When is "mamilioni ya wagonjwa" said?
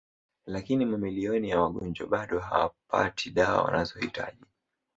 0.85-2.07